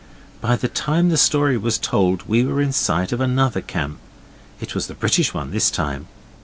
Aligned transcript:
By 0.41 0.55
the 0.55 0.67
time 0.67 1.09
the 1.09 1.15
story 1.15 1.59
was 1.59 1.77
told 1.77 2.27
we 2.27 2.43
were 2.43 2.59
in 2.59 2.73
sight 2.73 3.11
of 3.11 3.21
another 3.21 3.61
camp. 3.61 3.99
It 4.59 4.73
was 4.73 4.87
the 4.87 4.95
British 4.95 5.31
one 5.31 5.51
this 5.51 5.69
time. 5.69 6.07